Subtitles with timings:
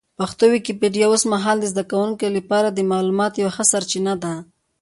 [0.19, 4.33] پښتو ويکيپېډيا اوس مهال د زده کوونکو لپاره د معلوماتو یوه ښه سرچینه ده.